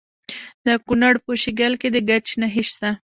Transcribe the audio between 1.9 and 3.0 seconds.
د ګچ نښې شته.